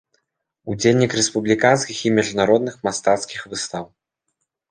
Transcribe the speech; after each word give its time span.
Удзельнік 0.73 1.11
рэспубліканскіх 1.19 1.97
і 2.09 2.13
міжнародных 2.17 2.79
мастацкіх 2.87 3.39
выстаў. 3.51 3.85